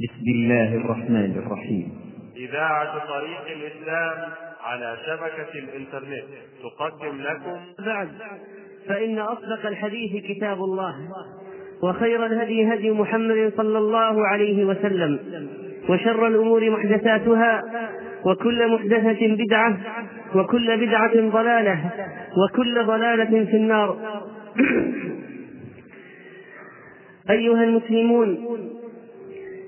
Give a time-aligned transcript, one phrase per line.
[0.00, 1.92] بسم الله الرحمن الرحيم.
[2.36, 4.32] إذاعة طريق الإسلام
[4.64, 6.24] على شبكة الإنترنت
[6.62, 7.84] تقدم لكم.
[7.86, 8.08] بعد
[8.88, 10.94] فإن أصدق الحديث كتاب الله
[11.82, 15.18] وخير الهدي هدي محمد صلى الله عليه وسلم
[15.88, 17.62] وشر الأمور محدثاتها
[18.24, 19.76] وكل محدثة بدعة
[20.34, 21.90] وكل بدعة ضلالة
[22.44, 23.98] وكل ضلالة في النار.
[27.30, 28.38] أيها المسلمون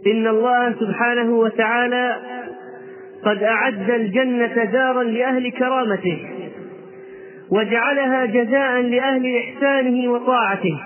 [0.07, 2.17] إن الله سبحانه وتعالى
[3.25, 6.19] قد أعد الجنة دارا لأهل كرامته
[7.51, 10.81] وجعلها جزاء لأهل إحسانه وطاعته.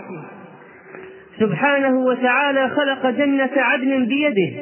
[1.41, 4.53] سبحانه وتعالى خلق جنة عدن بيده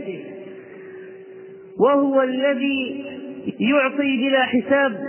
[1.81, 3.05] وهو الذي
[3.61, 5.01] يعطي بلا حساب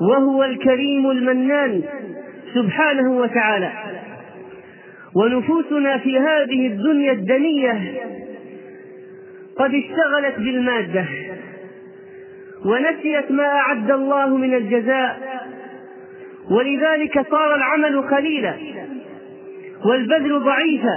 [0.00, 1.82] وهو الكريم المنان
[2.54, 3.72] سبحانه وتعالى.
[5.16, 7.80] ونفوسنا في هذه الدنيا الدنية
[9.58, 11.04] قد اشتغلت بالمادة
[12.64, 15.18] ونسيت ما أعد الله من الجزاء
[16.50, 18.54] ولذلك صار العمل قليلا
[19.84, 20.96] والبذل ضعيفا.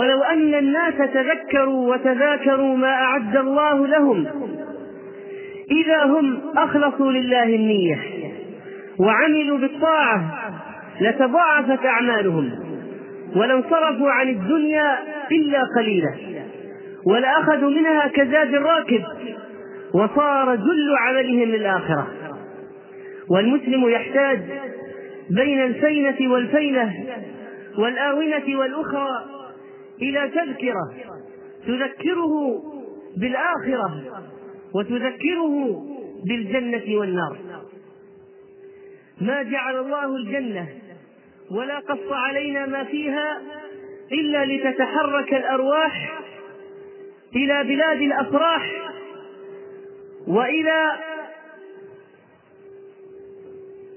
[0.00, 4.26] ولو أن الناس تذكروا وتذاكروا ما أعد الله لهم
[5.70, 7.98] إذا هم أخلصوا لله النية
[9.00, 10.50] وعملوا بالطاعة
[11.00, 12.50] لتضاعفت أعمالهم
[13.36, 14.98] ولانصرفوا عن الدنيا
[15.32, 16.14] إلا قليلا.
[17.06, 19.04] ولأخذوا منها كزاد الراكب
[19.94, 22.08] وصار جل عملهم للآخرة.
[23.30, 24.40] والمسلم يحتاج
[25.30, 26.94] بين الفينة والفينة
[27.78, 29.24] والآونة والأخرى
[30.02, 30.94] إلى تذكرة
[31.66, 32.62] تذكره
[33.16, 34.02] بالآخرة
[34.74, 35.82] وتذكره
[36.28, 37.38] بالجنة والنار.
[39.20, 40.68] ما جعل الله الجنة
[41.50, 43.40] ولا قص علينا ما فيها
[44.12, 46.17] إلا لتتحرك الأرواح
[47.36, 48.72] إلى بلاد الأفراح
[50.26, 50.92] وإلى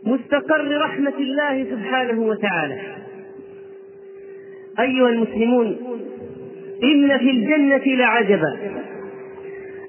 [0.05, 2.81] مستقر رحمة الله سبحانه وتعالى.
[4.79, 5.67] أيها المسلمون
[6.83, 8.57] إن في الجنة لعجبا.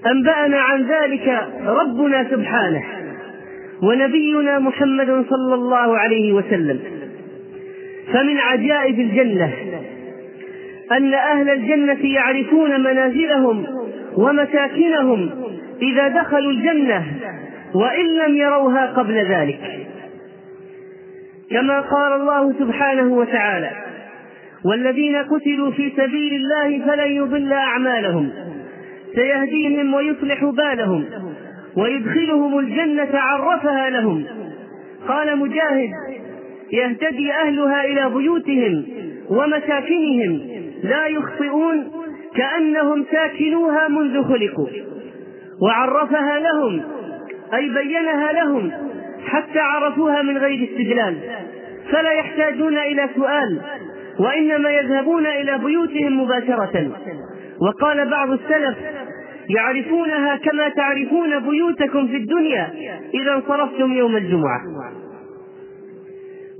[0.06, 2.84] أنبأنا عن ذلك ربنا سبحانه
[3.82, 6.80] ونبينا محمد صلى الله عليه وسلم.
[8.12, 9.52] فمن عجائب الجنة
[10.96, 13.66] أن أهل الجنة يعرفون منازلهم
[14.16, 15.30] ومساكنهم
[15.82, 17.06] إذا دخلوا الجنة
[17.74, 19.60] وإن لم يروها قبل ذلك.
[21.50, 23.70] كما قال الله سبحانه وتعالى
[24.64, 28.30] والذين قتلوا في سبيل الله فلن يضل أعمالهم
[29.14, 31.04] سيهديهم ويصلح بالهم
[31.76, 34.24] ويدخلهم الجنة عرفها لهم.
[35.08, 35.90] قال مجاهد
[36.72, 38.86] يهتدي أهلها إلى بيوتهم
[39.30, 40.51] ومساكنهم
[40.82, 41.90] لا يخطئون
[42.34, 44.68] كأنهم ساكنوها منذ خلقوا.
[45.62, 46.82] وعرفها لهم
[47.54, 48.72] أي بينها لهم
[49.26, 51.16] حتى عرفوها من غير استدلال.
[51.90, 53.60] فلا يحتاجون إلى سؤال
[54.18, 56.90] وإنما يذهبون إلى بيوتهم مباشرة.
[57.60, 58.76] وقال بعض السلف
[59.48, 62.70] يعرفونها كما تعرفون بيوتكم في الدنيا
[63.14, 64.60] إذا انصرفتم يوم الجمعة.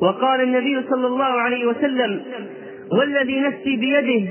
[0.02, 2.22] وقال النبي صلى الله عليه وسلم
[2.98, 4.30] والذي نفسي بيده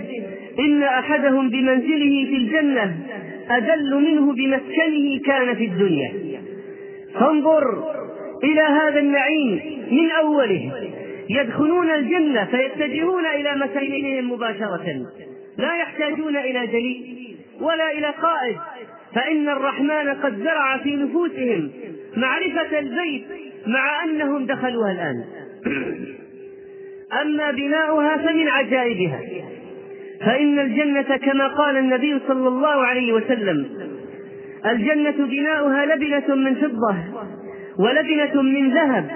[0.60, 2.98] إن أحدهم بمنزله في الجنة
[3.50, 6.14] أدل منه بمسكنه كان في الدنيا.
[7.14, 7.94] فانظر
[8.44, 9.62] إلى هذا النعيم
[9.92, 10.72] من أوله.
[11.30, 15.06] يدخلون الجنة فيتجهون إلى مساكنهم مباشرة.
[15.58, 17.18] لا يحتاجون إلى دليل
[17.62, 18.58] ولا إلى قائد.
[19.16, 21.72] فإن الرحمن قد زرع في نفوسهم
[22.18, 23.24] معرفة البيت
[23.68, 25.26] مع أنهم دخلوها الآن.
[27.22, 29.20] أما بناؤها فمن عجائبها.
[30.26, 33.66] فإن الجنة كما قال النبي صلى الله عليه وسلم
[34.66, 36.96] الجنة بناؤها لبنة من فضة
[37.80, 39.12] ولبنة من ذهب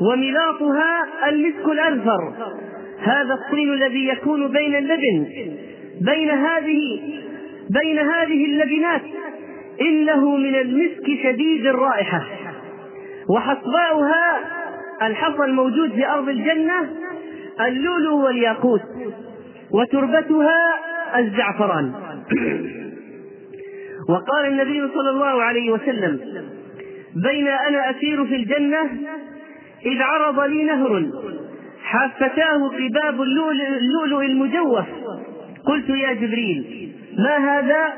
[0.00, 2.32] وملاطها المسك الأنفر
[3.00, 5.26] هذا الطين الذي يكون بين اللبن
[6.00, 7.00] بين هذه
[7.82, 9.02] بين هذه اللبنات.
[9.80, 12.24] إنه من المسك شديد الرائحة.
[13.34, 14.38] وحصباؤها
[15.02, 16.88] الحصى الموجود في أرض الجنة
[17.66, 18.82] اللؤلؤ والياقوت
[19.70, 20.74] وتربتها
[21.16, 21.92] الزعفران.
[24.10, 26.20] وقال النبي صلى الله عليه وسلم
[27.16, 28.82] بين أنا أسير في الجنة
[29.86, 31.06] إذ عرض لي نهر
[31.84, 34.84] حافتاه قباب اللؤلؤ المجوف.
[35.66, 37.92] قلت يا جبريل ما هذا؟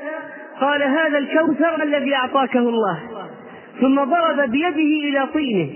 [0.61, 3.01] قال هذا الكوثر الذي أعطاكه الله.
[3.81, 5.69] ثم ضرب بيده إلى طينه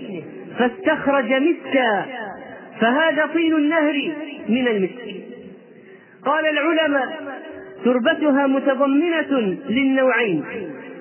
[0.59, 2.05] فاستخرج مسكا
[2.81, 4.13] فهذا طين النهر
[4.49, 5.27] من المسك
[6.25, 7.37] قال العلماء
[7.85, 10.45] تربتها متضمنة للنوعين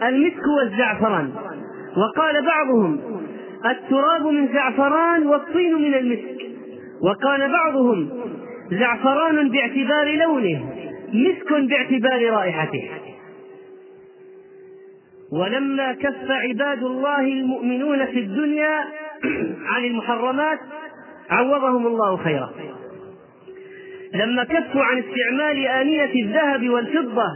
[0.03, 1.31] المسك والزعفران.
[1.97, 2.99] وقال بعضهم
[3.65, 6.45] التراب من زعفران والطين من المسك.
[7.01, 8.09] وقال بعضهم
[8.71, 10.73] زعفران باعتبار لونه
[11.13, 12.89] مسك باعتبار رائحته.
[15.31, 18.85] ولما كف عباد الله المؤمنون في الدنيا
[19.65, 20.59] عن المحرمات
[21.29, 22.49] عوضهم الله خيرا.
[24.13, 27.27] لما كفوا عن استعمال آنية الذهب والفضة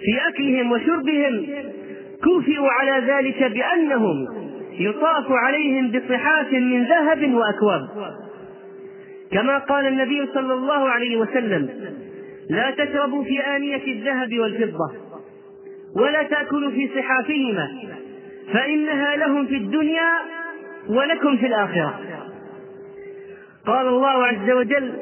[0.00, 1.46] في أكلهم وشربهم
[2.24, 4.26] كوفئوا على ذلك بأنهم
[4.78, 7.88] يطاف عليهم بصحاف من ذهب وأكواب.
[9.32, 11.68] كما قال النبي صلى الله عليه وسلم
[12.50, 14.92] لا تشربوا في آنية الذهب والفضة
[15.96, 17.68] ولا تأكلوا في صحافهما
[18.52, 20.10] فإنها لهم في الدنيا
[20.88, 22.00] ولكم في الآخرة.
[23.66, 24.92] قال الله عز وجل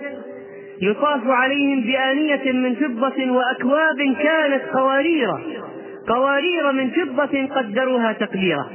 [0.82, 5.30] يطاف عليهم بآنية من فضة وأكواب كانت قوارير
[6.08, 8.70] قوارير من فضة قدروها تقديرا.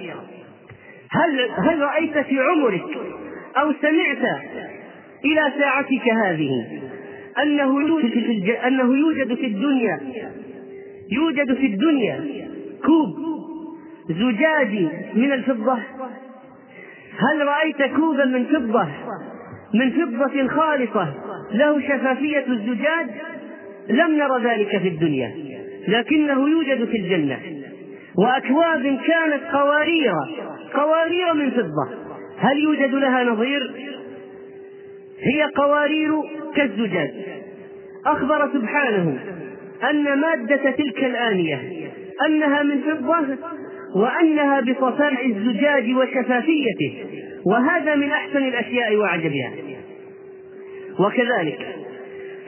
[1.12, 2.98] هل هل رأيت في عمرك
[3.58, 4.42] أو سمعت
[5.26, 6.50] إلى ساعتك هذه
[7.44, 10.00] أنه يوجد في أنه يوجد في الدنيا
[11.12, 12.26] يوجد في الدنيا
[12.86, 13.16] كوب
[14.10, 15.78] زجاجي من الفضة؟
[17.18, 18.88] هل رأيت كوبا من فضة؟
[19.80, 21.14] من فضة خالصة
[21.52, 23.08] له شفافية الزجاج
[23.90, 25.32] لم نر ذلك في الدنيا
[25.88, 27.40] لكنه يوجد في الجنة.
[28.18, 30.14] وأكواب كانت قوارير
[30.74, 31.90] قوارير من فضة.
[32.38, 33.72] هل يوجد لها نظير؟
[35.20, 36.12] هي قوارير
[36.56, 37.12] كالزجاج.
[38.06, 39.20] أخبر سبحانه
[39.90, 41.62] أن مادة تلك الآنية
[42.28, 43.38] أنها من فضة
[43.96, 47.06] وأنها بصفاء الزجاج وشفافيته
[47.46, 49.54] وهذا من أحسن الأشياء وأعجبها.
[51.00, 51.76] وكذلك.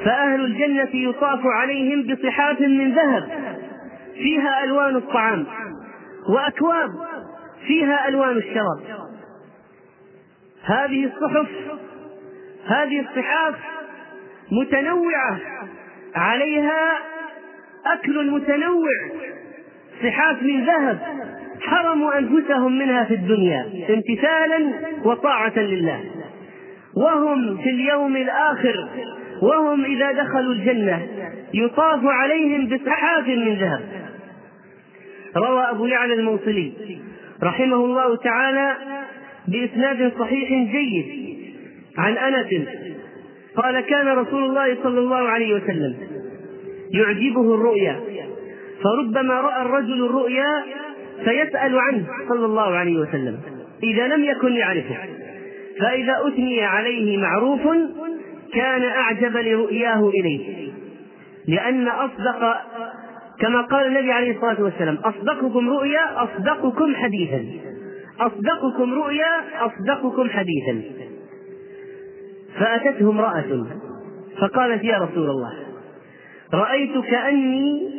[0.05, 3.29] فأهل الجنة يطاف عليهم بصحاف من ذهب
[4.13, 5.45] فيها ألوان الطعام
[6.29, 6.89] وأكواب
[7.67, 9.07] فيها ألوان الشراب.
[10.63, 11.47] هذه الصحف
[12.67, 13.55] هذه الصحاف
[14.51, 15.39] متنوعة
[16.15, 16.99] عليها
[17.85, 18.91] أكل متنوع
[20.03, 20.99] صحاف من ذهب
[21.61, 24.73] حرموا أنفسهم منها في الدنيا امتثالا
[25.03, 26.03] وطاعة لله.
[27.03, 28.88] وهم في اليوم الآخر
[29.41, 31.07] وهم إذا دخلوا الجنة
[31.53, 33.81] يطاف عليهم بصحاف من ذهب.
[35.38, 36.71] روى أبو يعلى الموصلي
[37.44, 38.75] رحمه الله تعالى
[39.47, 41.05] بإسناد صحيح جيد
[41.97, 42.67] عن أنس
[43.55, 45.95] قال كان رسول الله صلى الله عليه وسلم
[46.94, 47.99] يعجبه الرؤيا
[48.83, 50.63] فربما رأى الرجل الرؤيا
[51.23, 53.39] فيسأل عنه صلى الله عليه وسلم
[53.83, 54.95] إذا لم يكن يعرفه.
[55.79, 57.62] فإذا أثني عليه معروف
[58.53, 60.71] كان أعجب لرؤياه إليه.
[61.47, 62.56] لأن أصدق
[63.39, 67.45] كما قال النبي عليه الصلاة والسلام أصدقكم رؤيا أصدقكم حديثا.
[68.19, 70.81] أصدقكم رؤيا أصدقكم حديثا.
[72.59, 73.68] فأتته امرأة
[74.41, 75.53] فقالت يا رسول الله
[76.53, 77.97] رأيت كأني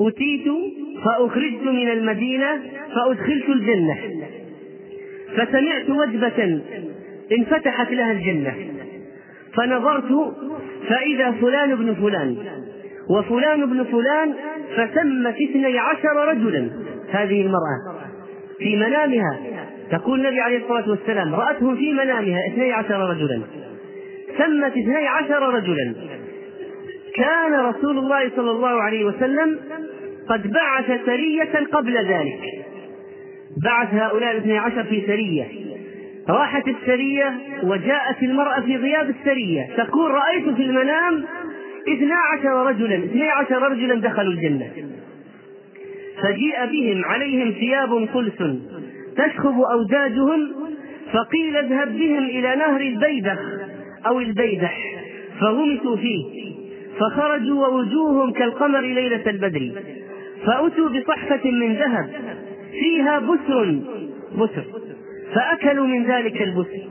[0.00, 0.44] أتيت
[1.04, 2.62] فأخرجت من المدينة
[2.94, 3.98] فأدخلت الجنة.
[5.36, 6.60] فسمعت وجبة
[7.32, 8.54] انفتحت لها الجنة.
[9.54, 10.34] فنظرت
[10.88, 12.36] فإذا فلان بن فلان
[13.10, 14.34] وفلان بن فلان
[14.76, 16.70] فسمت اثني عشر رجلا.
[17.10, 18.00] هذه المرأة
[18.58, 19.38] في منامها.
[19.90, 23.40] تقول النبي عليه الصلاة والسلام رأتهم في منامها اثني عشر رجلا.
[24.38, 25.94] سمت اثني عشر رجلا.
[27.14, 29.60] كان رسول الله صلى الله عليه وسلم
[30.28, 32.40] قد بعث سرية قبل ذلك.
[33.64, 35.44] بعث هؤلاء الاثني عشر في سرية.
[36.28, 39.68] راحت السرية وجاءت المرأة في غياب السرية.
[39.76, 41.24] تقول رأيت في المنام
[41.88, 44.70] اثنا عشر رجلا اثني عشر رجلا دخلوا الجنة.
[46.22, 48.58] فجيء بهم عليهم ثياب فلس
[49.16, 50.52] تشخب أوداجهم
[51.12, 53.40] فقيل اذهب بهم إلى نهر البيدخ
[54.06, 54.78] أو البيدح.
[55.40, 56.24] فغمسوا فيه
[57.00, 59.72] فخرجوا ووجوههم كالقمر ليلة البدر.
[60.46, 62.10] فأتوا بصحفة من ذهب
[62.80, 63.80] فيها بسر.
[64.34, 64.64] بسر.
[65.34, 66.88] فأكلوا من ذلك البسر.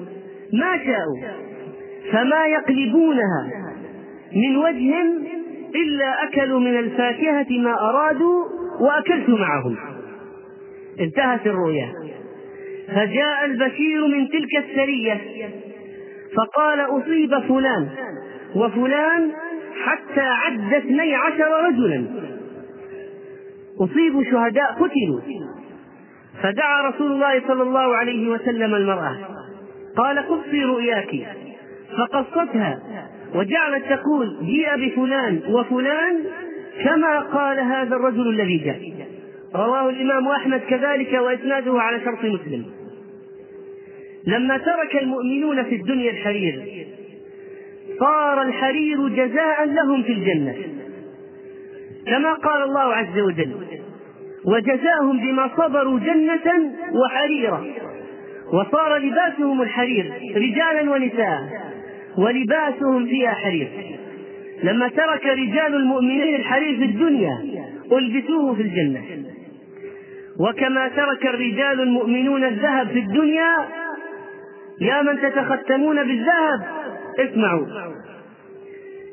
[0.53, 1.17] ما شاءوا
[2.11, 3.49] فما يقلبونها
[4.33, 5.03] من وجه
[5.75, 8.43] إلا أكلوا من الفاكهة ما أرادوا
[8.79, 9.75] وأكلت معهم.
[10.99, 11.93] انتهت الرؤيا.
[12.87, 15.21] فجاء البشير من تلك السرية
[16.37, 17.89] فقال أصيب فلان
[18.55, 19.31] وفلان
[19.83, 22.05] حتى عد اثني عشر رجلا.
[23.79, 25.21] أصيبوا شهداء قتلوا.
[26.41, 29.17] فدعا رسول الله صلى الله عليه وسلم المرأة.
[29.97, 31.27] قال قصي رؤياك.
[31.97, 32.79] فقصتها
[33.35, 36.23] وجعلت تقول جيء بفلان وفلان
[36.83, 38.81] كما قال هذا الرجل الذي جاء.
[39.55, 42.65] رواه الإمام أحمد كذلك وإسناده على شرط مسلم.
[44.27, 46.85] لما ترك المؤمنون في الدنيا الحرير
[47.99, 50.55] صار الحرير جزاء لهم في الجنة.
[52.07, 53.55] كما قال الله عز وجل
[54.47, 57.65] وجزاهم بما صبروا جنة وحريرا.
[58.53, 61.39] وصار لباسهم الحرير رجالا ونساء
[62.17, 63.67] ولباسهم فيها حرير.
[64.63, 67.37] لما ترك رجال المؤمنين الحرير في الدنيا
[67.91, 69.01] ألبسوه في الجنة.
[70.39, 73.65] وكما ترك الرجال المؤمنون الذهب في الدنيا
[74.81, 76.61] يا من تتختمون بالذهب
[77.19, 77.65] اسمعوا.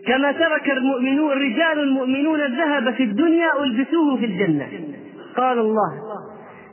[0.06, 4.68] كما ترك المؤمنون الرجال المؤمنون الذهب في الدنيا ألبسوه في الجنة.
[5.36, 5.92] قال الله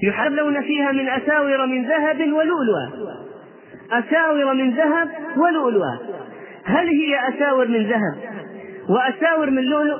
[0.04, 3.16] يحلون فيها من أساور من ذهب ولؤلؤا.
[3.92, 6.00] أساور من ذهب ولؤلؤا.
[6.64, 8.16] هل هي أساور من ذهب
[8.90, 10.00] وأساور من لؤلؤ؟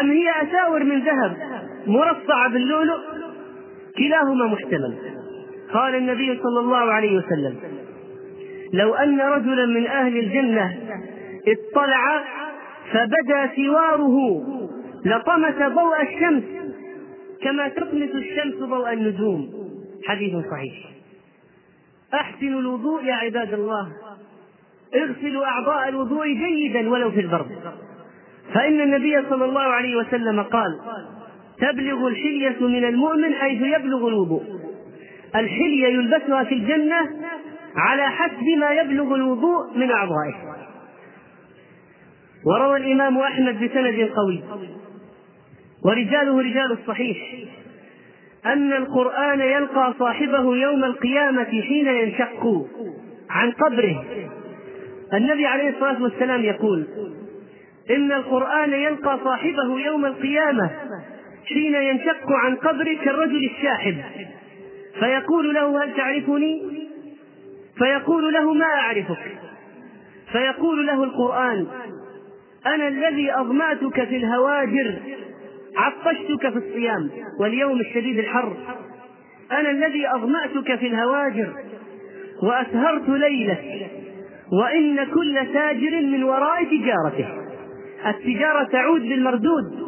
[0.00, 1.36] أم هي أساور من ذهب
[1.86, 2.98] مرصعة باللؤلؤ؟
[3.98, 4.94] كلاهما محتمل.
[5.72, 7.56] قال النبي صلى الله عليه وسلم
[8.72, 10.76] لو أن رجلا من أهل الجنة
[11.48, 12.24] اطلع
[12.92, 14.42] فبدا سواره
[15.04, 16.42] لطمس ضوء الشمس
[17.42, 19.48] كما تطمس الشمس ضوء النجوم.
[20.04, 20.90] حديث صحيح.
[22.14, 23.92] أحسنوا الوضوء يا عباد الله.
[24.94, 27.46] اغسلوا أعضاء الوضوء جيدا ولو في البرد.
[28.54, 30.80] فإن النبي صلى الله عليه وسلم قال
[31.58, 34.42] تبلغ الحلية من المؤمن حيث يبلغ الوضوء.
[35.36, 37.00] الحلية يلبسها في الجنة
[37.76, 40.34] على حسب ما يبلغ الوضوء من أعضائه.
[42.46, 44.42] وروى الإمام أحمد بسند قوي.
[45.84, 47.16] ورجاله رجال الصحيح.
[48.46, 52.66] أن القرآن يلقى صاحبه يوم القيامة حين ينشق
[53.30, 54.04] عن قبره.
[55.14, 56.86] النبي عليه الصلاة والسلام يقول
[57.90, 60.70] إن القرآن يلقى صاحبه يوم القيامة
[61.48, 63.96] حين ينشق عن قبره كالرجل الشاحب.
[64.98, 66.62] فيقول له هل تعرفني؟
[67.78, 69.36] فيقول له ما أعرفك؟
[70.32, 71.66] فيقول له القرآن
[72.66, 74.94] أنا الذي أظمأتك في الهواجر
[75.76, 78.56] عطشتك في الصيام واليوم الشديد الحر.
[79.52, 81.52] أنا الذي أظمأتك في الهواجر
[82.42, 83.90] وأسهرت ليلك
[84.62, 87.28] وإن كل تاجر من وراء تجارته.
[88.06, 89.86] التجارة تعود بالمردود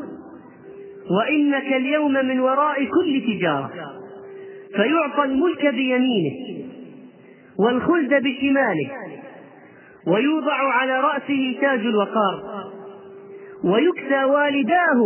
[1.18, 3.71] وإنك اليوم من وراء كل تجارة.
[4.76, 6.35] فيعطى الملك بيمينه
[7.59, 8.90] والخلد بشماله
[10.07, 12.64] ويوضع على رأسه تاج الوقار.
[13.64, 15.00] ويكسى والداه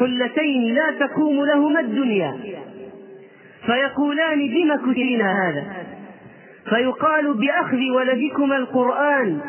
[0.00, 2.36] حلتين لا تقوم لهما الدنيا.
[3.66, 5.64] فيقولان بم كسينا هذا.
[6.68, 9.40] فيقال بأخذ ولدكما القرآن.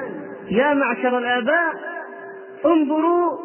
[0.49, 1.73] يا معشر الآباء
[2.65, 3.37] انظروا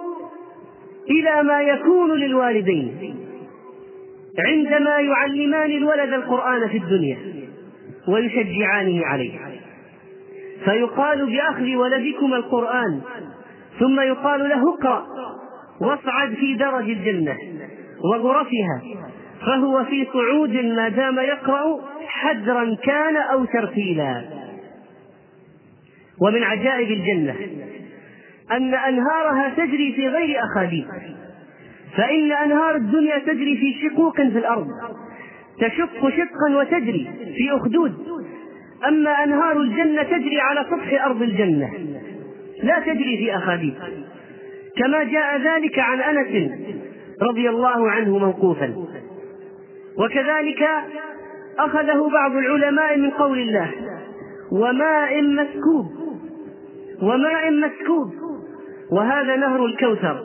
[1.11, 3.17] إلى ما يكون للوالدين.
[4.39, 7.19] عندما يعلمان الولد القرآن في الدنيا
[8.09, 9.39] ويشجعانه عليه.
[10.65, 13.01] فيقال بأخذ ولدكما القرآن.
[13.81, 15.07] ثم يقال له اقرأ.
[15.81, 17.37] واصعد في درج الجنة
[18.13, 18.83] وغرفها
[19.47, 24.25] فهو في صعود ما دام يقرأ حجرا كان أو ترتيلا.
[26.21, 27.35] ومن عجائب الجنة
[28.51, 30.87] أن أنهارها تجري في غير أخاديد
[31.97, 34.69] فإن أنهار الدنيا تجري في شقوق في الأرض
[35.61, 37.95] تشق شقا وتجري في أخدود.
[38.89, 41.71] أما أنهار الجنة تجري على سطح أرض الجنة
[42.63, 43.75] لا تجري في أخاديد.
[44.79, 46.51] كما جاء ذلك عن أنس
[47.23, 48.75] رضي الله عنه موقوفا.
[49.99, 50.69] وكذلك
[51.59, 53.71] أخذه بعض العلماء من قول الله
[54.53, 55.87] وماء مسكوب
[57.03, 58.15] وماء مسكوب
[58.93, 60.21] وهذا نهر الكوثر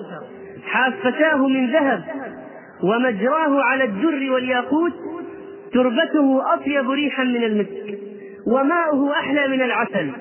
[0.65, 2.03] حافتاه من ذهب
[2.83, 4.93] ومجراه على الدر والياقوت
[5.73, 7.99] تربته أطيب ريحا من المسك
[8.47, 10.11] وماؤه أحلى من العسل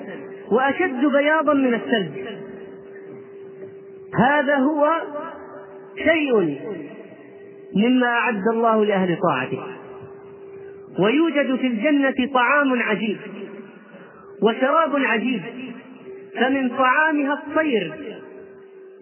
[0.51, 2.20] وأشد بياضا من الثلج.
[4.15, 4.89] هذا هو
[5.97, 6.59] شيء
[7.75, 9.63] مما أعد الله لأهل طاعته.
[10.99, 13.17] ويوجد في الجنة طعام عجيب
[14.43, 15.41] وشراب عجيب
[16.35, 17.93] فمن طعامها الطير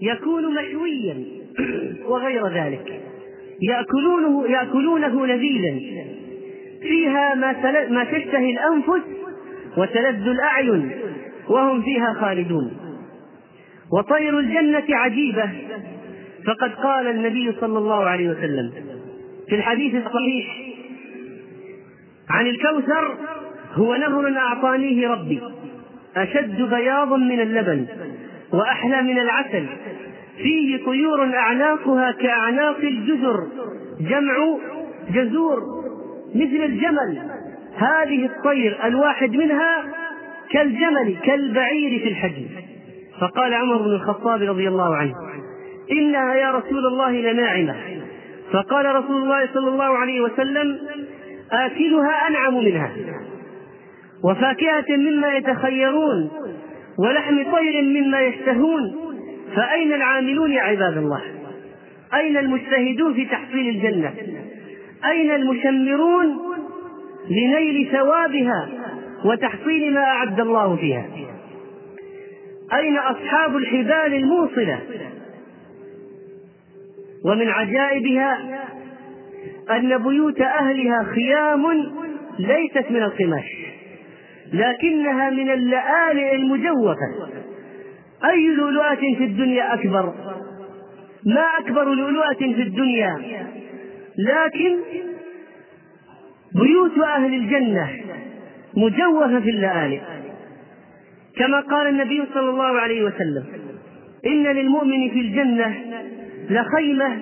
[0.01, 1.25] يكون مشويا
[2.09, 3.01] وغير ذلك.
[3.61, 5.79] يأكلونه يأكلونه لذيذا.
[6.81, 7.51] فيها ما
[7.89, 9.07] ما تشتهي الأنفس
[9.77, 10.91] وتلذ الأعين
[11.49, 12.88] وهم فيها خالدون.
[13.93, 15.49] وطير الجنة عجيبة.
[16.47, 18.71] فقد قال النبي صلى الله عليه وسلم
[19.49, 20.57] في الحديث الصحيح
[22.29, 23.17] عن الكوثر
[23.73, 25.41] هو نهر أعطانيه ربي
[26.17, 27.85] أشد بياضا من اللبن
[28.53, 29.65] وأحلى من العسل
[30.37, 33.47] فيه طيور أعناقها كأعناق الجزر
[33.99, 34.57] جمع
[35.13, 35.59] جزور
[36.35, 37.21] مثل الجمل
[37.75, 39.83] هذه الطير الواحد منها
[40.51, 42.45] كالجمل كالبعير في الحجم.
[43.21, 45.13] فقال عمر بن الخطاب رضي الله عنه
[45.91, 47.75] إنها يا رسول الله لناعمة
[48.51, 50.79] فقال رسول الله صلى الله عليه وسلم
[51.51, 52.91] آكلها أنعم منها.
[54.23, 56.31] وفاكهة مما يتخيرون
[56.99, 58.95] ولحم طير مما يشتهون
[59.55, 61.21] فأين العاملون يا عباد الله؟
[62.13, 64.13] أين المجتهدون في تحصيل الجنة؟
[65.05, 66.37] أين المشمرون
[67.29, 68.69] لنيل ثوابها
[69.25, 71.05] وتحصيل ما أعد الله فيها؟
[72.73, 74.79] أين أصحاب الحبال الموصلة؟
[77.25, 78.59] ومن عجائبها
[79.71, 81.65] أن بيوت أهلها خيام
[82.39, 83.45] ليست من القماش
[84.53, 87.29] لكنها من اللآلئ المجوفة.
[88.25, 90.13] أي لؤلؤة في الدنيا أكبر؟
[91.25, 93.15] ما أكبر لؤلؤة في الدنيا؟
[94.17, 94.75] لكن
[96.55, 97.89] بيوت أهل الجنة
[98.77, 99.99] مجوفة في اللآلئ.
[101.39, 103.43] كما قال النبي صلى الله عليه وسلم
[104.25, 105.75] إن للمؤمن في الجنة
[106.49, 107.17] لخيمة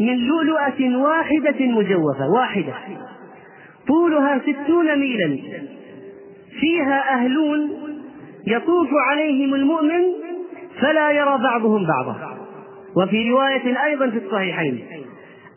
[0.00, 2.74] من لؤلؤة واحدة مجوفة واحدة.
[3.88, 5.38] طولها ستون ميلا.
[6.60, 7.70] فيها أهلون
[8.46, 10.02] يطوف عليهم المؤمن
[10.80, 12.38] فلا يرى بعضهم بعضا.
[12.96, 14.84] وفي رواية أيضا في الصحيحين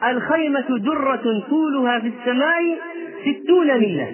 [0.03, 2.77] الخيمة درة طولها في السماء
[3.22, 4.05] ستون ميلا.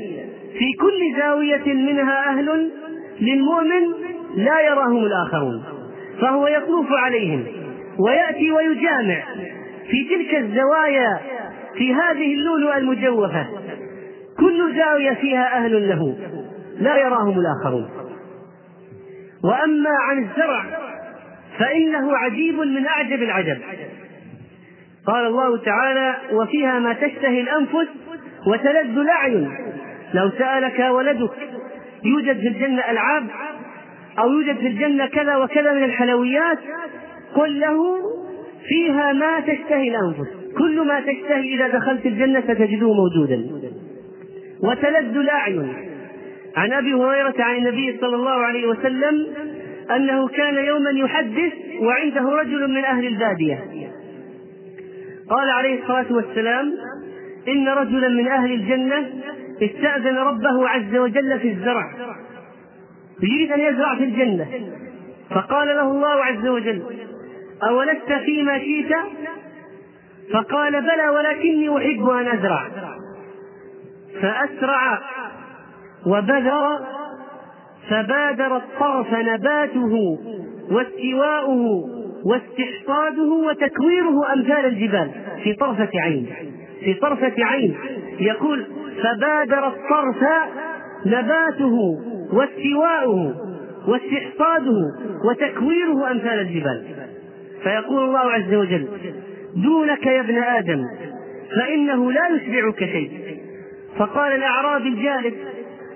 [0.60, 2.72] في كل زاوية منها أهل
[3.22, 3.94] للمؤمن
[4.36, 5.64] لا يراهم الآخرون
[6.22, 7.46] فهو يطوف عليهم
[8.00, 9.24] ويأتي ويجامع
[9.90, 11.20] في تلك الزوايا
[11.78, 13.48] في هذه اللؤلؤة المجوفة.
[14.40, 16.18] كل زاوية فيها أهل له
[16.80, 17.90] لا يراهم الآخرون.
[19.44, 20.64] وأما عن الزرع
[21.60, 23.58] فإنه عجيب من أعجب العجب.
[25.08, 27.88] قال الله تعالى وفيها ما تشتهي الأنفس
[28.48, 29.52] وتلذ الأعين
[30.14, 31.32] لو سألك ولدك
[32.06, 33.28] يوجد في الجنة ألعاب
[34.20, 36.60] أو يوجد في الجنة كذا وكذا من الحلويات
[37.36, 37.78] قل له
[38.68, 40.28] فيها ما تشتهي الأنفس.
[40.58, 43.46] كل ما تشتهي إذا دخلت الجنة ستجده موجودا.
[44.64, 45.74] وتلذ الأعين.
[46.56, 49.28] عن أبي هريرة عن النبي صلى الله عليه وسلم
[49.96, 53.64] أنه كان يوما يحدث وعنده رجل من أهل البادية.
[55.30, 56.74] قال عليه الصلاة والسلام
[57.48, 59.06] إن رجلا من أهل الجنة
[59.62, 61.94] استأذن ربه عز وجل في الزرع.
[63.24, 64.48] يريد أن يزرع في الجنة.
[65.30, 66.84] فقال له الله عز وجل
[67.64, 68.96] أولست فيما شئت؟
[70.34, 72.68] فقال بلى ولكني أحب أن أزرع.
[74.22, 75.00] فأسرع
[76.06, 76.80] وبذر
[77.90, 80.20] فبادر الطرف نباته
[80.72, 81.86] واستواؤه
[82.26, 85.12] واستحصاده وتكويره أمثال الجبال
[85.44, 86.28] في طرفة عين.
[86.80, 87.78] في طرفة عين.
[88.20, 88.66] يقول
[89.04, 90.24] فبادر الطرف
[91.06, 92.00] نباته
[92.34, 93.34] واستواؤه
[93.88, 94.80] واستحصاده
[95.30, 96.84] وتكويره أمثال الجبال.
[97.64, 98.88] فيقول الله عز وجل
[99.56, 100.84] دونك يا ابن آدم
[101.56, 103.12] فإنه لا يشبعك شيء.
[103.98, 105.36] فقال الأعرابي الجالس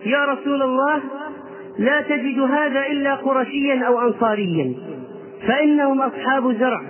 [0.05, 1.01] يا رسول الله
[1.79, 4.73] لا تجد هذا إلا قرشيا أو أنصاريا
[5.47, 6.81] فإنهم أصحاب زرع.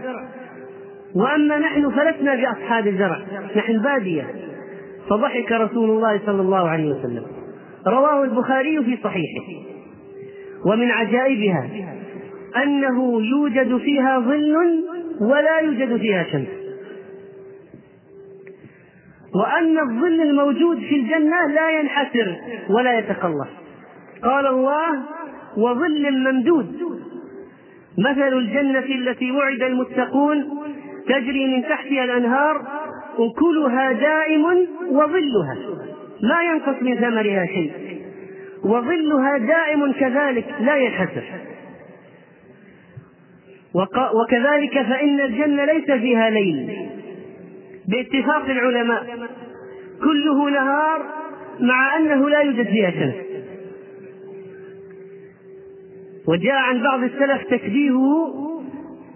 [1.15, 3.19] وأما نحن فلسنا بأصحاب زرع
[3.55, 4.27] نحن بادية.
[5.09, 7.25] فضحك رسول الله صلى الله عليه وسلم.
[7.87, 9.47] رواه البخاري في صحيحه.
[10.65, 11.69] ومن عجائبها
[12.63, 14.55] أنه يوجد فيها ظل
[15.21, 16.47] ولا يوجد فيها شمس.
[19.35, 22.35] وأن الظل الموجود في الجنة لا ينحسر
[22.69, 23.49] ولا يتخلص
[24.23, 25.03] قال الله
[25.57, 26.75] وظل ممدود.
[27.97, 30.49] مثل الجنة التي وعد المتقون
[31.07, 32.61] تجري من تحتها الأنهار
[33.17, 34.45] أكلها دائم
[34.91, 35.57] وظلها.
[36.23, 37.71] ما ينقص من ثمرها شيء.
[38.63, 41.23] وظلها دائم كذلك لا ينحسر
[44.13, 46.89] وكذلك فإن الجنة ليس فيها ليل.
[47.87, 49.29] باتفاق العلماء.
[50.03, 51.01] كله نهار
[51.59, 53.13] مع أنه لا يوجد فيها شمس.
[56.27, 58.33] وجاء عن بعض السلف تشبيهه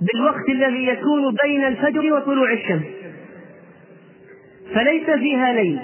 [0.01, 2.94] بالوقت الذي يكون بين الفجر وطلوع الشمس.
[4.75, 5.79] فليس فيها ليل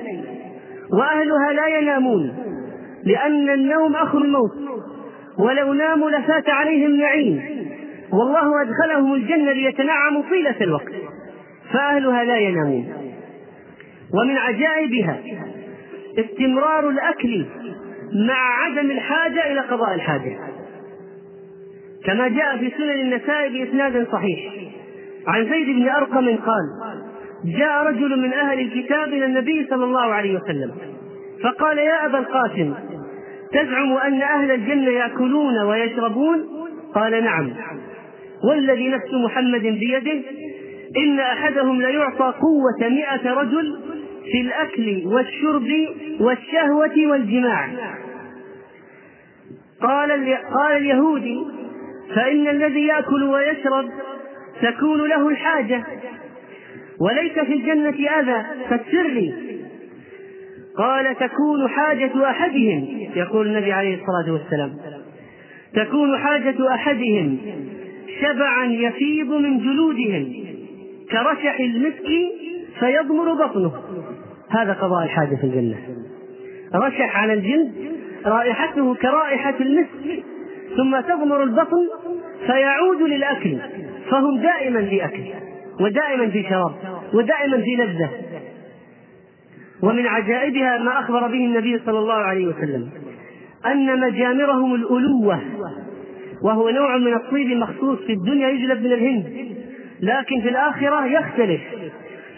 [0.94, 2.34] وأهلها لا ينامون
[3.04, 4.52] لأن النوم أخو الموت.
[5.40, 7.42] ولو ناموا لفات عليهم نعيم.
[8.14, 10.92] والله أدخلهم الجنة ليتنعموا طيلة الوقت.
[11.74, 12.94] فأهلها لا ينامون.
[14.14, 15.20] ومن عجائبها
[16.20, 17.46] استمرار الأكل
[18.28, 20.38] مع عدم الحاجة إلى قضاء الحاجة.
[22.06, 24.54] كما جاء في سنن النسائي بإسناد صحيح.
[25.28, 26.91] عن زيد بن أرقم قال
[27.46, 30.72] جاء رجل من أهل الكتاب إلى النبي صلى الله عليه وسلم
[31.44, 32.74] فقال يا أبا القاسم
[33.54, 36.46] تزعم أن أهل الجنة يأكلون ويشربون؟
[36.96, 37.54] قال نعم.
[38.50, 40.22] والذي نفس محمد بيده
[40.98, 43.80] إن أحدهم ليعطى قوة مئة رجل
[44.32, 45.68] في الأكل والشرب
[46.20, 47.70] والشهوة والجماع.
[49.82, 50.12] قال
[50.54, 51.40] قال اليهودي
[52.16, 53.90] فإن الذي يأكل ويشرب
[54.62, 55.84] تكون له الحاجة
[57.02, 59.34] وليس في الجنة أذى فسر لي.
[60.78, 62.88] قال تكون حاجة أحدهم.
[63.16, 64.78] يقول النبي عليه الصلاة والسلام
[65.74, 67.38] تكون حاجة أحدهم
[68.22, 70.34] شبعا يفيض من جلودهم
[71.12, 72.08] كرشح المسك
[72.80, 73.72] فيضمر بطنه.
[74.50, 75.78] هذا قضاء الحاجة في الجنة.
[76.76, 77.72] رشح على الجلد
[78.26, 80.24] رائحته كرائحة المسك
[80.78, 81.88] ثم تضمر البطن
[82.46, 83.58] فيعود للأكل
[84.10, 85.24] فهم دائما في أكل
[85.80, 86.74] ودائما في شراب
[87.14, 88.10] ودائما في لذة.
[89.84, 92.90] ومن عجائبها ما أخبر به النبي صلى الله عليه وسلم
[93.66, 95.40] أن مجامرهم الألوة
[96.44, 99.26] وهو نوع من الطيب مخصوص في الدنيا يجلب من الهند
[100.02, 101.62] لكن في الآخرة يختلف.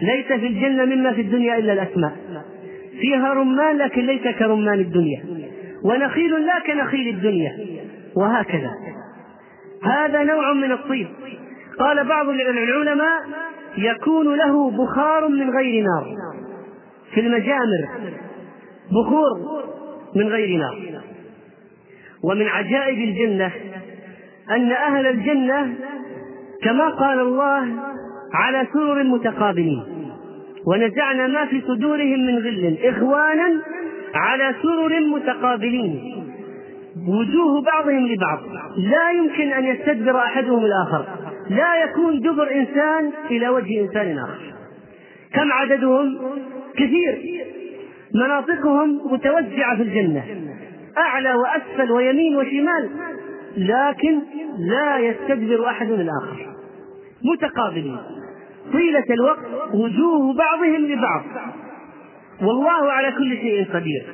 [0.01, 2.13] ليس في الجنة مما في الدنيا إلا الأسماء.
[2.99, 5.23] فيها رمان لكن ليس كرمان الدنيا.
[5.85, 7.57] ونخيل لا كنخيل الدنيا.
[8.15, 8.71] وهكذا.
[9.83, 11.07] هذا نوع من الطيب.
[11.79, 13.21] قال بعض العلماء
[13.77, 16.15] يكون له بخار من غير نار.
[17.13, 17.87] في المجامر
[18.91, 19.63] بخور
[20.15, 21.01] من غير نار.
[22.23, 23.51] ومن عجائب الجنة
[24.51, 25.73] أن أهل الجنة
[26.63, 27.67] كما قال الله
[28.33, 29.83] على سرر متقابلين.
[30.67, 32.77] ونزعنا ما في صدورهم من غل.
[32.83, 33.61] إخوانا
[34.15, 36.23] على سرر متقابلين.
[37.07, 38.39] وجوه بعضهم لبعض.
[38.77, 41.05] لا يمكن أن يستدبر أحدهم الآخر.
[41.49, 44.53] لا يكون دبر إنسان إلى وجه إنسان آخر.
[45.33, 46.17] كم عددهم؟
[46.73, 47.43] كثير.
[48.15, 50.23] مناطقهم متوزعة في الجنة.
[50.97, 52.89] أعلى وأسفل ويمين وشمال.
[53.57, 54.19] لكن
[54.57, 56.55] لا يستدبر أحد الآخر.
[57.23, 57.97] متقابلين.
[58.73, 61.23] طيلة الوقت وجوه بعضهم لبعض.
[62.41, 64.05] والله على كل شيء قدير.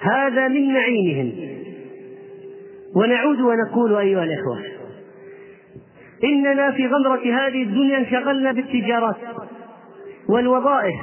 [0.00, 1.32] هذا من نعيمهم.
[2.96, 4.77] ونعود ونقول أيها الإخوة
[6.24, 9.16] إننا في غمرة هذه الدنيا انشغلنا بالتجارات
[10.28, 10.94] والوظائف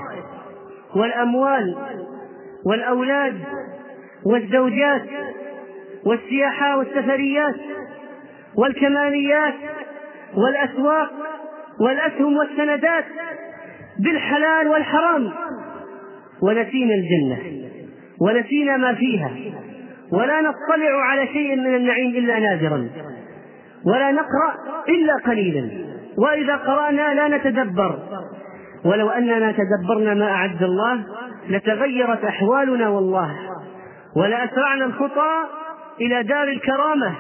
[0.96, 1.76] والأموال
[2.66, 3.40] والأولاد
[4.26, 5.02] والزوجات
[6.06, 7.56] والسياحة والسفريات
[8.58, 9.54] والكماليات
[10.36, 11.12] والأسواق
[11.82, 13.06] والأسهم والسندات
[14.00, 15.32] بالحلال والحرام
[16.42, 17.38] ونسينا الجنة
[18.22, 19.32] ونسينا ما فيها
[20.12, 22.90] ولا نطلع على شيء من النعيم إلا نادرا
[23.86, 24.56] ولا نقرأ
[24.90, 25.70] إلا قليلا.
[26.18, 28.00] وإذا قرأنا لا نتدبر.
[28.86, 31.04] ولو أننا تدبرنا ما أعد الله
[31.50, 33.36] لتغيرت أحوالنا والله.
[34.16, 35.44] ولأسرعنا الخطى
[36.02, 37.14] إلى دار الكرامة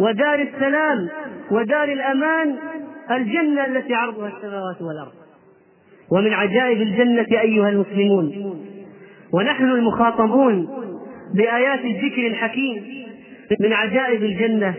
[0.00, 1.08] ودار السلام
[1.50, 2.56] ودار الأمان
[3.10, 5.12] الجنة التي عرضها السماوات والأرض.
[6.12, 8.56] ومن عجائب الجنة أيها المسلمون
[9.32, 10.68] ونحن المخاطبون
[11.34, 12.84] بآيات الذكر الحكيم
[13.60, 14.74] من عجائب الجنة.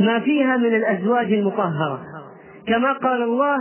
[0.00, 2.00] ما فيها من الأزواج المطهرة.
[2.66, 3.56] كما قال الله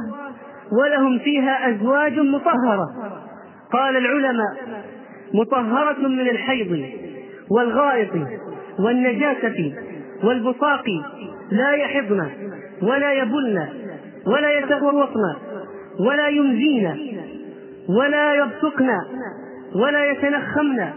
[0.82, 2.88] ولهم فيها أزواج مطهرة.
[3.72, 4.56] قال العلماء
[5.34, 6.86] مطهرة من الحيض
[7.52, 8.12] والغائط
[8.80, 9.74] والنجاسة
[10.24, 10.86] والبصاق
[11.52, 12.30] لا يحضن
[12.82, 13.68] ولا يبلن
[14.28, 15.36] ولا يتغوطن
[16.00, 17.18] ولا يمزين
[17.90, 18.90] ولا يبصقن
[19.76, 20.90] ولا يتنخمن.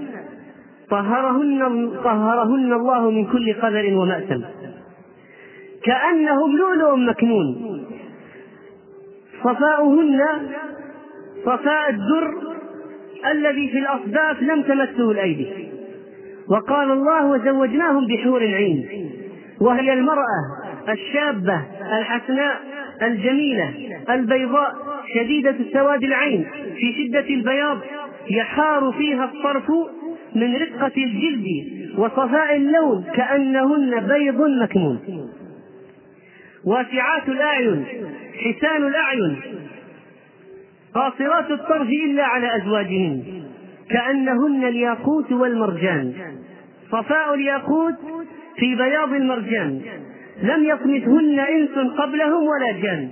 [0.90, 4.59] طهرهن طهرهن الله من كل قدر ومأثم.
[5.84, 7.86] كأنهم لؤلؤ مكنون.
[9.44, 10.20] صفاؤهن
[11.44, 12.34] صفاء الدر
[13.30, 15.46] الذي في الأصداف لم تمسه الأيدي.
[16.48, 18.88] وقال الله وزوجناهم بحور عين.
[19.60, 20.42] وهي المرأة
[20.88, 21.62] الشابة
[21.98, 22.60] الحسناء
[23.02, 23.70] الجميلة
[24.10, 24.72] البيضاء
[25.14, 27.78] شديدة سواد العين في شدة البياض
[28.30, 29.70] يحار فيها الطرف
[30.34, 31.46] من رقة الجلد
[31.98, 35.19] وصفاء اللون كأنهن بيض مكنون.
[36.64, 37.84] واسعات الأعين
[38.34, 39.36] حسان الأعين.
[40.94, 43.42] قاصرات الطرف إلا على أزواجهن
[43.90, 46.12] كأنهن الياقوت والمرجان.
[46.92, 47.94] صفاء الياقوت
[48.56, 49.80] في بياض المرجان.
[50.42, 53.08] لم يطمثهن إنس قبلهم ولا جان.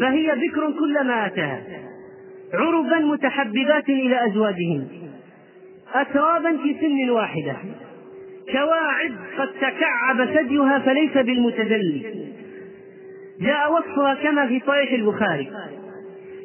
[0.00, 1.62] فهي بكر كلما أتاها.
[2.54, 4.86] عربا متحببات إلى أزواجهن.
[5.94, 7.56] أترابا في سن واحدة.
[8.52, 12.23] كواعد قد تكعب ثديها فليس بالمتدلي
[13.40, 15.50] جاء وصفها كما في صحيح البخاري.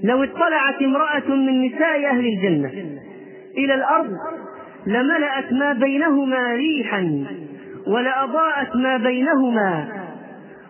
[0.03, 2.71] لو اطلعت امرأة من نساء أهل الجنة
[3.57, 4.11] إلى الأرض
[4.87, 7.25] لملأت ما بينهما ريحا
[7.87, 9.87] ولأضاءت ما بينهما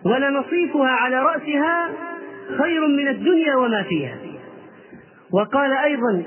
[0.04, 1.90] ولنصيفها على رأسها
[2.58, 4.16] خير من الدنيا وما فيها.
[5.32, 6.22] وقال أيضا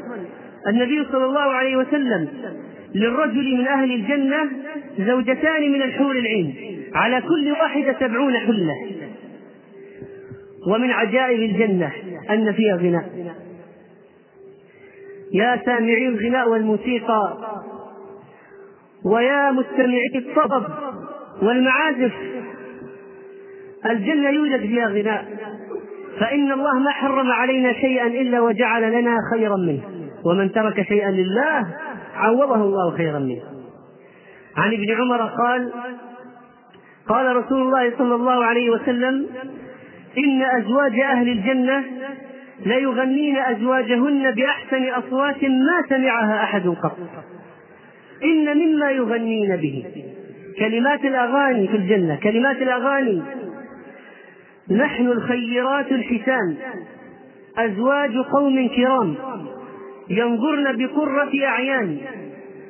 [0.67, 2.27] النبي صلى الله عليه وسلم
[2.95, 4.49] للرجل من أهل الجنة
[4.99, 6.55] زوجتان من الحور العين
[6.95, 8.73] على كل واحدة سبعون حلة.
[10.67, 11.91] ومن عجائب الجنة
[12.29, 13.35] أن فيها غناء.
[15.33, 17.37] يا سامعي الغناء والموسيقى
[19.05, 20.63] ويا مستمعي الطرب
[21.41, 22.13] والمعازف
[23.85, 25.25] الجنة يوجد فيها غناء.
[26.19, 29.81] فإن الله ما حرم علينا شيئا إلا وجعل لنا خيرا منه.
[30.25, 31.67] ومن ترك شيئا لله
[32.15, 33.41] عوضه الله خيرا منه.
[34.57, 35.73] عن ابن عمر قال
[37.07, 39.27] قال رسول الله صلى الله عليه وسلم
[40.17, 41.83] إن أزواج أهل الجنة
[42.65, 46.97] ليغنين أزواجهن بأحسن أصوات ما سمعها أحد قط.
[48.23, 49.85] إن مما يغنين به
[50.59, 53.21] كلمات الأغاني في الجنة كلمات الأغاني.
[54.71, 56.55] نحن الخيرات الحسان
[57.57, 59.15] أزواج قوم كرام
[60.09, 61.97] ينظرن بقرة أعيان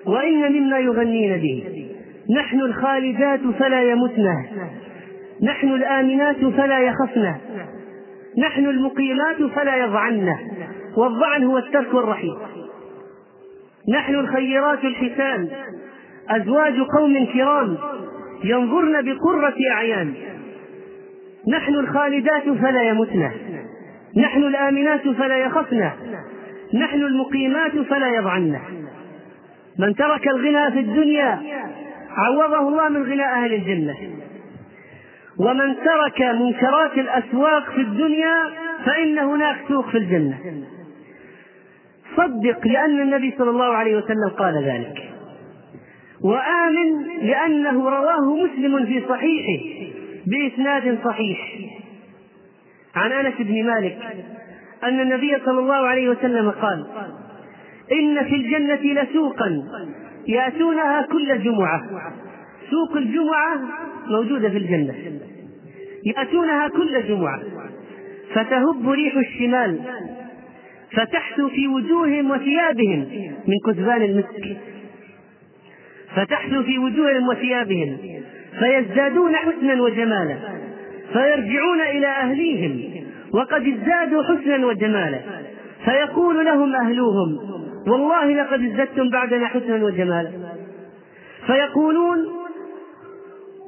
[0.06, 1.64] وإن مما يغنين به.
[2.38, 4.46] نحن الخالدات فلا يمتن
[5.42, 7.36] نحن الآمنات فلا يخفن
[8.38, 10.34] نحن المقيمات فلا يضعن
[10.98, 12.34] والضعن هو الترك والرحيل
[13.90, 15.50] نحن الخيرات الحسان.
[16.30, 17.78] أزواج قوم كرام
[18.44, 20.14] ينظرن بقرة أعيان.
[21.48, 23.32] نحن الخالدات فلا يمتن
[24.18, 25.92] نحن الآمنات فلا يخفن
[26.74, 28.60] نحن المقيمات فلا يضعن
[29.80, 31.40] من ترك الغنى في الدنيا
[32.10, 33.96] عوضه الله من غنى أهل الجنة.
[35.40, 38.36] ومن ترك منكرات الأسواق في الدنيا
[38.86, 40.40] فإن هناك سوق في الجنة.
[42.18, 45.10] صدق لأن النبي صلى الله عليه وسلم قال ذلك.
[46.24, 49.64] وآمن لأنه رواه مسلم في صحيحه
[50.28, 51.40] بإسناد صحيح.
[52.96, 53.98] عن أنس بن مالك
[54.84, 56.86] أن النبي صلى الله عليه وسلم قال
[57.92, 59.64] إن في الجنة لسوقا
[60.28, 61.84] يأتونها كل جمعة.
[62.72, 63.60] سوق الجمعة
[64.08, 64.94] موجودة في الجنة.
[66.06, 67.42] يأتونها كل جمعة.
[68.34, 69.80] فتهب ريح الشمال.
[70.92, 73.00] فتحثو في وجوههم وثيابهم.
[73.48, 74.58] من كثبان المسك.
[76.16, 77.98] فتحثو في وجوههم وثيابهم.
[78.60, 80.36] فيزدادون حسنا وجمالا.
[81.14, 83.04] فيرجعون إلى أهليهم.
[83.34, 85.20] وقد ازدادوا حسنا وجمالا.
[85.86, 87.38] فيقول لهم أهلوهم.
[87.88, 90.32] والله لقد ازددتم بعدنا حسنا وجمالا.
[91.48, 92.18] فيقولون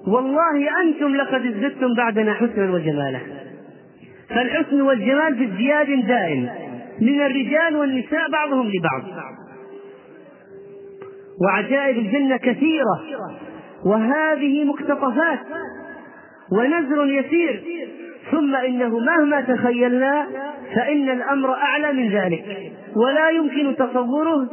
[0.07, 3.19] والله أنتم لقد ازددتم بعدنا حسنا وجمالا.
[4.29, 6.49] فالحسن والجمال في ازدياد دائم.
[7.01, 9.03] من الرجال والنساء بعضهم لبعض.
[11.41, 13.03] وعجائب الجنة كثيرة.
[13.85, 15.39] وهذه مقتطفات.
[16.51, 17.63] ونذر يسير.
[18.31, 20.27] ثم إنه مهما تخيلنا
[20.75, 22.73] فإن الأمر أعلى من ذلك.
[22.95, 24.49] ولا يمكن تصوره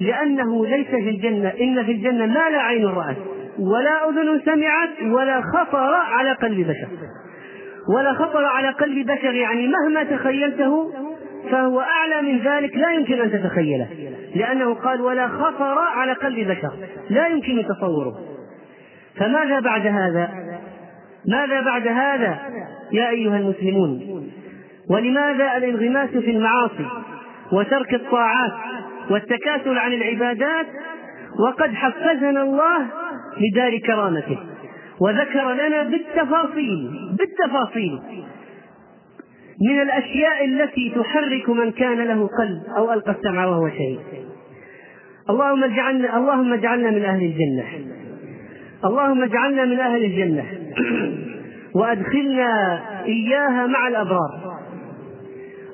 [0.00, 1.52] لأنه ليس في الجنة.
[1.60, 3.16] إن في الجنة ما لا عين رأت.
[3.60, 6.88] ولا أذن سمعت ولا خطر على قلب بشر.
[7.96, 10.92] ولا خطر على قلب بشر يعني مهما تخيلته
[11.50, 13.88] فهو أعلى من ذلك لا يمكن أن تتخيله.
[14.34, 16.72] لأنه قال ولا خطر على قلب بشر
[17.10, 18.18] لا يمكن تصوره.
[19.16, 20.30] فماذا بعد هذا؟
[21.28, 22.38] ماذا بعد هذا
[22.92, 24.00] يا أيها المسلمون؟
[24.90, 26.86] ولماذا الانغماس في المعاصي
[27.52, 28.52] وترك الطاعات
[29.10, 30.66] والتكاسل عن العبادات؟
[31.46, 32.86] وقد حفزنا الله
[33.40, 34.38] لدار كرامته.
[35.00, 38.00] وذكر لنا بالتفاصيل بالتفاصيل
[39.70, 43.98] من الأشياء التي تحرك من كان له قلب أو ألقى السمع وهو شهيد.
[45.30, 47.64] اللهم اجعلنا اللهم اجعلنا من أهل الجنة.
[48.84, 50.44] اللهم اجعلنا من أهل الجنة.
[51.74, 54.60] وأدخلنا إياها مع الأبرار.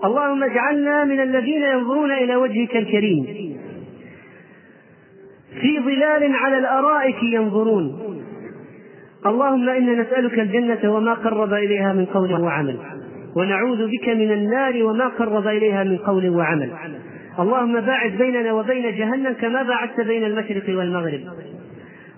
[0.04, 3.45] اللهم اجعلنا من الذين ينظرون إلى وجهك الكريم.
[5.66, 7.84] في ظلال على الأرائك ينظرون.
[9.26, 12.76] اللهم إنا نسألك الجنة وما قرب إليها من قول وعمل.
[13.36, 16.70] ونعوذ بك من النار وما قرب إليها من قول وعمل.
[17.38, 21.20] اللهم باعد بيننا وبين جهنم كما باعدت بين المشرق والمغرب.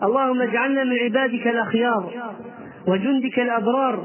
[0.02, 2.12] اللهم اجعلنا من عبادك الأخيار
[2.88, 4.04] وجندك الأبرار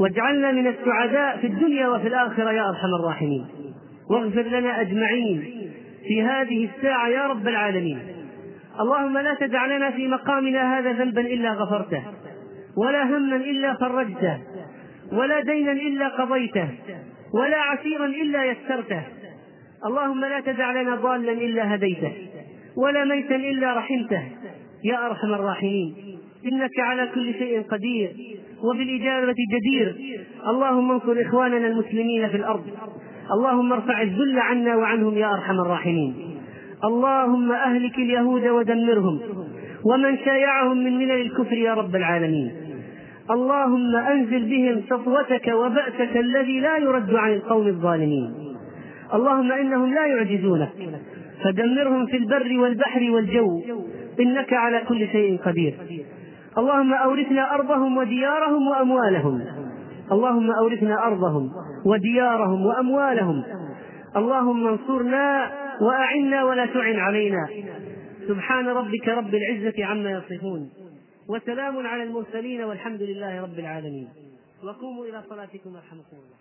[0.00, 3.46] واجعلنا من السعداء في الدنيا وفي الآخرة يا أرحم الراحمين.
[4.10, 5.44] واغفر لنا أجمعين
[6.08, 7.98] في هذه الساعة يا رب العالمين.
[8.80, 12.02] اللهم لا تدع لنا في مقامنا هذا ذنبا إلا غفرته
[12.76, 14.38] ولا هما إلا فرجته
[15.12, 16.68] ولا دينا إلا قضيته
[17.34, 19.02] ولا عسيرا إلا يسرته.
[19.86, 22.12] اللهم لا تدع لنا ضالا إلا هديته
[22.76, 24.22] ولا ميتا إلا رحمته.
[24.84, 26.18] يا أرحم الراحمين
[26.52, 28.10] إنك على كل شيء قدير
[28.64, 29.96] وبالإجابة جدير.
[30.48, 32.64] اللهم انصر إخواننا المسلمين في الأرض.
[33.32, 36.31] اللهم ارفع الذل عنا وعنهم يا أرحم الراحمين.
[36.84, 39.20] اللهم أهلك اليهود ودمرهم
[39.84, 42.50] ومن شايعهم من ملل الكفر يا رب العالمين.
[43.30, 48.34] اللهم أنزل بهم سطوتك وبأسك الذي لا يرد عن القوم الظالمين.
[49.14, 50.68] اللهم إنهم لا يعجزونك.
[51.44, 53.62] فدمرهم في البر والبحر والجو.
[54.20, 55.74] إنك على كل شيء قدير.
[56.58, 59.40] اللهم أورثنا أرضهم وديارهم وأموالهم.
[60.12, 61.50] اللهم أورثنا أرضهم
[61.86, 63.42] وديارهم وأموالهم.
[64.16, 65.50] اللهم انصرنا
[65.82, 67.48] وأعنا ولا تعن علينا.
[68.28, 70.70] سبحان ربك رب العزة عما يصفون.
[71.28, 74.08] وسلام على المرسلين والحمد لله رب العالمين.
[74.64, 76.38] وقوموا إلى صلاتكم يرحمكم الله.